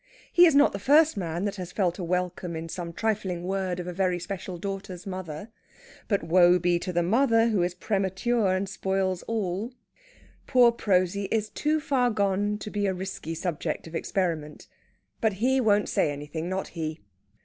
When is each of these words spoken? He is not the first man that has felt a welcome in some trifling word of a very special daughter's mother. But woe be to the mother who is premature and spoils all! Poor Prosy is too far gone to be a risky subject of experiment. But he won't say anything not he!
He 0.33 0.47
is 0.47 0.55
not 0.55 0.71
the 0.73 0.79
first 0.79 1.15
man 1.15 1.45
that 1.45 1.57
has 1.57 1.71
felt 1.71 1.99
a 1.99 2.03
welcome 2.03 2.55
in 2.55 2.69
some 2.69 2.91
trifling 2.91 3.43
word 3.43 3.79
of 3.79 3.85
a 3.85 3.93
very 3.93 4.17
special 4.17 4.57
daughter's 4.57 5.05
mother. 5.05 5.49
But 6.07 6.23
woe 6.23 6.57
be 6.57 6.79
to 6.79 6.91
the 6.91 7.03
mother 7.03 7.49
who 7.49 7.61
is 7.61 7.75
premature 7.75 8.55
and 8.55 8.67
spoils 8.67 9.21
all! 9.27 9.73
Poor 10.47 10.71
Prosy 10.71 11.25
is 11.25 11.49
too 11.49 11.79
far 11.79 12.09
gone 12.09 12.57
to 12.61 12.71
be 12.71 12.87
a 12.87 12.95
risky 12.95 13.35
subject 13.35 13.85
of 13.85 13.93
experiment. 13.93 14.65
But 15.21 15.33
he 15.33 15.61
won't 15.61 15.87
say 15.87 16.11
anything 16.11 16.49
not 16.49 16.69
he! 16.69 17.01